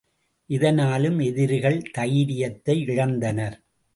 [0.49, 3.57] இதனாலும் எதிரிகள் தைரியத்தை இழந்தனர்.